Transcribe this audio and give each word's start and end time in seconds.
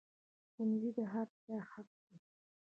ښوونځی 0.51 0.89
د 0.97 0.99
هر 1.11 1.27
چا 1.43 1.55
حق 1.71 1.89
دی 2.07 2.15